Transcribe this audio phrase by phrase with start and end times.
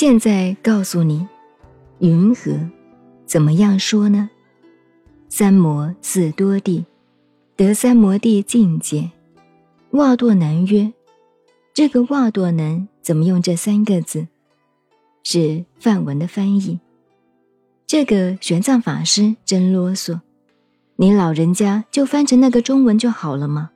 [0.00, 1.28] 现在告诉你，
[1.98, 2.58] 云何？
[3.26, 4.30] 怎么样说呢？
[5.28, 6.86] 三摩四多地，
[7.54, 9.10] 得三摩地境界。
[9.90, 10.90] 瓦多南曰
[11.74, 14.26] ：“这个瓦多南怎么用这三个字？
[15.22, 16.80] 是梵文的翻译。
[17.86, 20.20] 这个玄奘法师真啰嗦，
[20.96, 23.70] 你老人家就翻成那个中文就好了吗？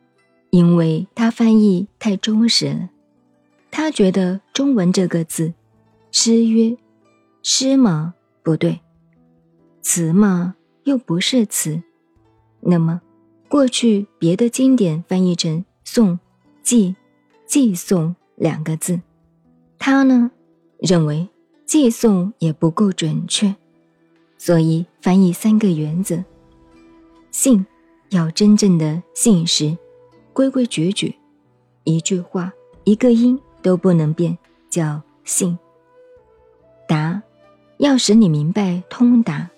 [0.48, 2.88] 因为他翻译太忠实了，
[3.70, 5.52] 他觉得中文这个字。”
[6.16, 6.76] 诗曰
[7.42, 8.14] ：“诗吗？
[8.44, 8.78] 不对。
[9.82, 10.54] 词吗？
[10.84, 11.82] 又不是词。
[12.60, 13.02] 那么，
[13.48, 16.16] 过去别的经典翻译成颂、
[16.62, 16.94] 寄、
[17.46, 19.00] 寄颂两个字，
[19.76, 20.30] 他呢
[20.78, 21.28] 认为
[21.66, 23.52] 寄颂也不够准确，
[24.38, 26.22] 所以翻译三个原则：
[27.32, 27.66] 信
[28.10, 29.76] 要真正的信实，
[30.32, 31.16] 规规矩矩，
[31.82, 32.52] 一句话
[32.84, 34.38] 一个音都不能变，
[34.70, 35.58] 叫信。”
[36.86, 37.22] 答，
[37.78, 39.48] 要使你明白通达，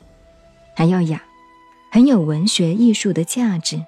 [0.74, 1.22] 还要雅，
[1.90, 3.84] 很有文学艺术的价值。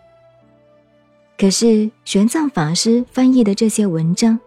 [1.38, 4.40] 可是玄奘法师翻译的这些文章，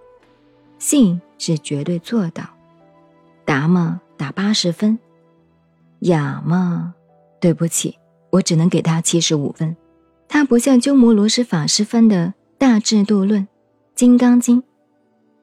[0.78, 2.44] 信是绝对做到，
[3.46, 5.00] 达嘛打八十分，
[6.00, 6.94] 雅嘛，
[7.40, 7.98] 对不起，
[8.30, 9.76] 我只能给他七十五分。
[10.28, 13.42] 他不像鸠摩罗什法师翻的《大智度论》
[13.96, 14.58] 《金刚经》《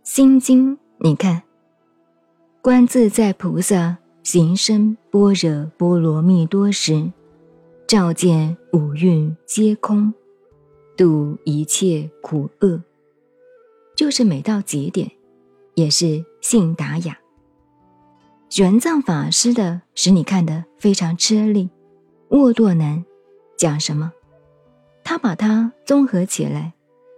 [0.03, 1.48] 心经》，你看。
[2.69, 7.11] 观自在菩萨行深般若波罗蜜多时，
[7.87, 10.13] 照见五蕴皆空，
[10.95, 12.79] 度一切苦厄。
[13.97, 15.11] 就是每到节点，
[15.77, 17.19] 也是信达雅。
[18.51, 21.71] 玄奘法师的使你看得非常吃力，
[22.29, 23.03] 沃多难
[23.57, 24.13] 讲什么？
[25.03, 26.75] 他把它综合起来，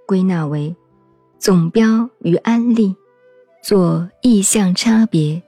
[0.06, 0.76] 归纳为
[1.40, 2.94] 总标与安利。
[3.62, 5.42] 做意象差别，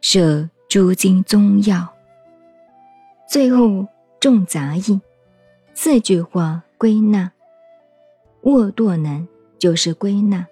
[0.00, 1.86] 设诸经宗要，
[3.28, 3.86] 最后
[4.20, 5.00] 重杂义，
[5.74, 7.32] 四句话归纳。
[8.42, 9.26] 沃堕难
[9.58, 10.46] 就是归纳，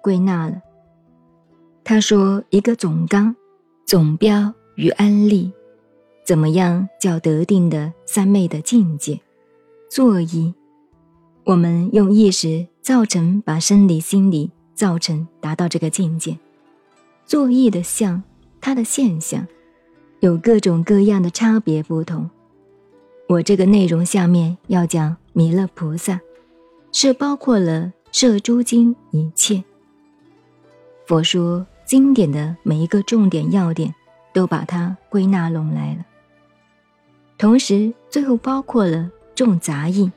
[0.00, 0.62] 归纳了。
[1.82, 3.34] 他说一个总纲、
[3.84, 5.52] 总标与安利，
[6.24, 9.20] 怎么样叫得定的三昧的境界？
[9.90, 10.54] 作意，
[11.44, 16.38] 我们用意识造成，把生理、心理造成，达到这个境界。
[17.24, 18.22] 作意的相，
[18.60, 19.46] 它的现象
[20.20, 22.28] 有各种各样的差别不同。
[23.28, 26.20] 我这个内容下面要讲弥勒菩萨，
[26.92, 29.64] 是包括了摄诸经一切。
[31.06, 33.94] 佛说经典的每一个重点要点，
[34.34, 36.04] 都把它归纳拢来了。
[37.38, 40.12] 同时，最后包括了众杂义、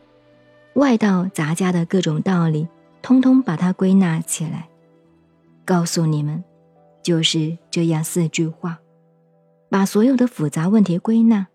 [0.73, 2.67] 外道杂家的各种道理，
[3.01, 4.67] 通通把它归纳起来，
[5.63, 6.43] 告诉你们。
[7.05, 8.79] 就是这样四句话，
[9.69, 11.45] 把所有的复杂问题归纳。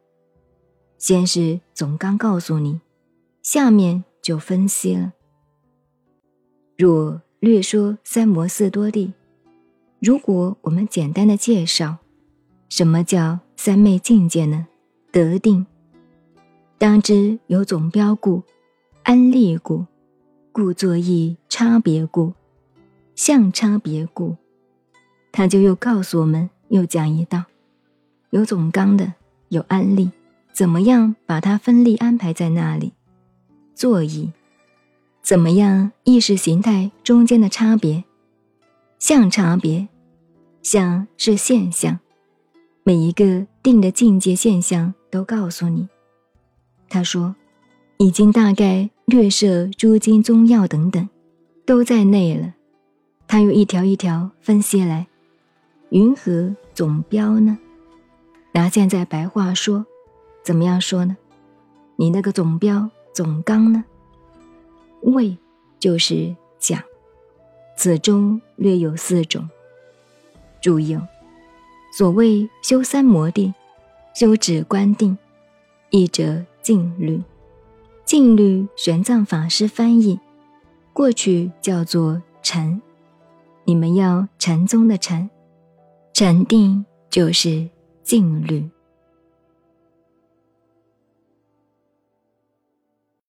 [0.96, 2.80] 先是总纲告诉你，
[3.42, 5.12] 下面就分析了。
[6.78, 9.12] 若略说三摩四多地，
[9.98, 11.96] 如果我们简单的介绍，
[12.68, 14.68] 什么叫三昧境界呢？
[15.10, 15.66] 得定，
[16.78, 18.44] 当知有总标故，
[19.02, 19.84] 安立故，
[20.52, 22.34] 故作意差别故，
[23.16, 24.36] 相差别故。
[25.32, 27.44] 他就又告诉我们，又讲一道，
[28.30, 29.14] 有总纲的，
[29.48, 30.10] 有案例，
[30.52, 32.92] 怎么样把它分立安排在那里？
[33.74, 34.32] 座椅，
[35.22, 38.04] 怎么样意识形态中间的差别？
[38.98, 39.88] 像差别，
[40.62, 42.00] 像是现象，
[42.82, 45.88] 每一个定的境界现象都告诉你。
[46.88, 47.34] 他说，
[47.98, 51.08] 已经大概略设诸经宗要等等，
[51.64, 52.54] 都在内了。
[53.28, 55.06] 他又一条一条分析来。
[55.90, 57.58] 云何总标呢？
[58.52, 59.84] 拿现在白话说，
[60.44, 61.16] 怎么样说呢？
[61.96, 63.84] 你那个总标总纲呢？
[65.02, 65.36] 谓
[65.80, 66.80] 就是讲，
[67.76, 69.48] 此中略有四种。
[70.60, 71.08] 注意哦，
[71.92, 73.52] 所谓修三摩地，
[74.14, 75.18] 修止观定，
[75.90, 77.20] 一者静虑。
[78.04, 80.20] 静虑玄奘法师翻译，
[80.92, 82.80] 过去叫做禅，
[83.64, 85.28] 你们要禅宗的禅。
[86.20, 87.66] 禅定就是
[88.02, 88.62] 静虑。